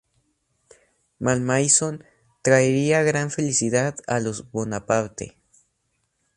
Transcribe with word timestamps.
Malmaison 1.19 2.03
traería 2.41 3.03
gran 3.03 3.29
felicidad 3.29 3.97
a 4.07 4.19
los 4.19 4.49
Bonaparte. 4.51 5.37